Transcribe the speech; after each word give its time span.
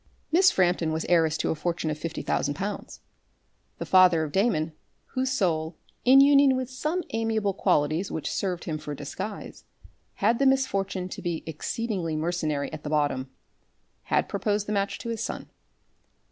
Miss 0.31 0.49
Frampton 0.49 0.91
was 0.91 1.05
heiress 1.07 1.37
to 1.37 1.51
a 1.51 1.53
fortune 1.53 1.91
of 1.91 1.95
fifty 1.99 2.23
thousand 2.23 2.55
pounds. 2.55 3.01
The 3.77 3.85
father 3.85 4.23
of 4.23 4.31
Damon, 4.31 4.73
whose 5.13 5.29
soul, 5.29 5.77
in 6.03 6.21
union 6.21 6.55
with 6.55 6.71
some 6.71 7.03
amiable 7.11 7.53
qualities, 7.53 8.09
which 8.09 8.31
served 8.31 8.63
him 8.63 8.79
for 8.79 8.93
a 8.93 8.95
disguise, 8.95 9.63
had 10.15 10.39
the 10.39 10.47
misfortune 10.47 11.07
to 11.09 11.21
be 11.21 11.43
exceedingly 11.45 12.15
mercenary 12.15 12.73
at 12.73 12.81
the 12.81 12.89
bottom, 12.89 13.29
had 14.05 14.27
proposed 14.27 14.65
the 14.65 14.73
match 14.73 14.97
to 14.97 15.09
his 15.09 15.23
son. 15.23 15.51